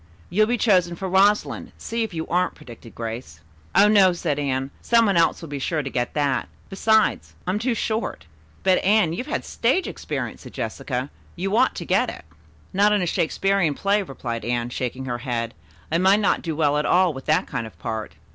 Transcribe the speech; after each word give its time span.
"You'll 0.31 0.47
be 0.47 0.57
chosen 0.57 0.95
for 0.95 1.07
Rosalind, 1.07 1.73
see 1.77 2.01
if 2.01 2.11
you 2.11 2.25
aren't," 2.27 2.55
predicted 2.55 2.95
Grace. 2.95 3.39
"Oh, 3.75 3.87
no," 3.87 4.13
said 4.13 4.39
Anne. 4.39 4.71
"Some 4.81 5.05
one 5.05 5.15
else 5.15 5.43
will 5.43 5.49
be 5.49 5.59
sure 5.59 5.83
to 5.83 5.89
get 5.91 6.15
that. 6.15 6.49
Besides, 6.71 7.35
I'm 7.45 7.59
too 7.59 7.75
short." 7.75 8.25
"But, 8.63 8.83
Anne, 8.83 9.13
you've 9.13 9.27
had 9.27 9.45
stage 9.45 9.87
experience," 9.87 10.41
said 10.41 10.55
Jessica. 10.55 11.11
"You 11.35 11.55
ought 11.55 11.75
to 11.75 11.85
get 11.85 12.09
it." 12.09 12.25
"Not 12.73 12.93
in 12.93 13.03
a 13.03 13.05
Shakespearian 13.05 13.75
play," 13.75 14.01
replied 14.01 14.43
Anne, 14.43 14.71
shaking 14.71 15.05
her 15.05 15.19
head. 15.19 15.53
"I 15.91 15.99
might 15.99 16.19
not 16.19 16.41
do 16.41 16.55
well 16.55 16.79
at 16.79 16.85
all 16.87 17.13
with 17.13 17.25
that 17.27 17.45
kind 17.45 17.67
of 17.67 17.77
part." 17.77 18.15